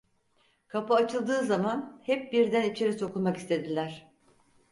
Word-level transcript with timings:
Kapı 0.67 0.93
açıldığı 0.93 1.43
zaman 1.43 2.01
hep 2.03 2.33
birden 2.33 2.63
içeri 2.71 2.93
sokulmak 2.93 3.37
istediler. 3.37 4.11